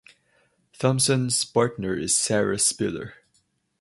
[0.79, 3.17] Thomson's partner is Sarah Spiller.